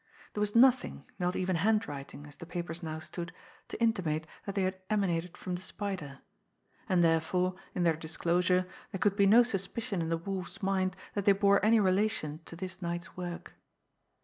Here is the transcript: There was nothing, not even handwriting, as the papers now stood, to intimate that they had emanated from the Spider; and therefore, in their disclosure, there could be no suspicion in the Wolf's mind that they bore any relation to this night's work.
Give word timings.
There 0.33 0.41
was 0.41 0.55
nothing, 0.55 1.05
not 1.19 1.35
even 1.35 1.57
handwriting, 1.57 2.25
as 2.25 2.35
the 2.35 2.47
papers 2.47 2.81
now 2.81 2.97
stood, 2.97 3.31
to 3.67 3.79
intimate 3.79 4.25
that 4.47 4.55
they 4.55 4.63
had 4.63 4.81
emanated 4.89 5.37
from 5.37 5.53
the 5.53 5.61
Spider; 5.61 6.21
and 6.89 7.03
therefore, 7.03 7.53
in 7.75 7.83
their 7.83 7.95
disclosure, 7.95 8.65
there 8.91 8.97
could 8.99 9.15
be 9.15 9.27
no 9.27 9.43
suspicion 9.43 10.01
in 10.01 10.09
the 10.09 10.17
Wolf's 10.17 10.63
mind 10.63 10.95
that 11.13 11.25
they 11.25 11.33
bore 11.33 11.63
any 11.63 11.79
relation 11.79 12.39
to 12.45 12.55
this 12.55 12.81
night's 12.81 13.15
work. 13.15 13.53